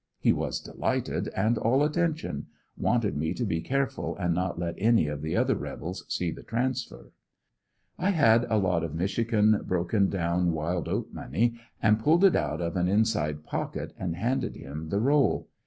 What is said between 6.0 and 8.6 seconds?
see the transfer. I had a